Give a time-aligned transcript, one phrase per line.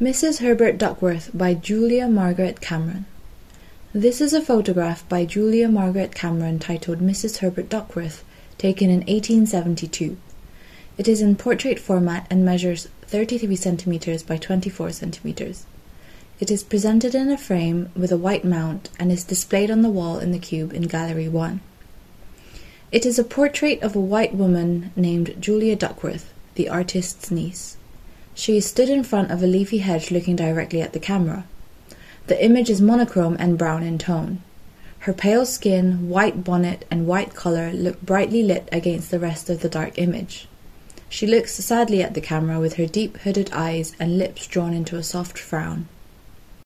[0.00, 0.38] Mrs.
[0.38, 3.04] Herbert Duckworth by Julia Margaret Cameron.
[3.92, 7.38] This is a photograph by Julia Margaret Cameron titled Mrs.
[7.38, 8.22] Herbert Duckworth,
[8.58, 10.16] taken in 1872.
[10.98, 15.66] It is in portrait format and measures 33 centimeters by 24 centimeters.
[16.38, 19.90] It is presented in a frame with a white mount and is displayed on the
[19.90, 21.60] wall in the cube in Gallery 1.
[22.92, 27.76] It is a portrait of a white woman named Julia Duckworth, the artist's niece.
[28.38, 31.44] She stood in front of a leafy hedge looking directly at the camera.
[32.28, 34.42] The image is monochrome and brown in tone.
[35.00, 39.60] Her pale skin, white bonnet, and white collar look brightly lit against the rest of
[39.60, 40.46] the dark image.
[41.08, 44.94] She looks sadly at the camera with her deep hooded eyes and lips drawn into
[44.94, 45.88] a soft frown.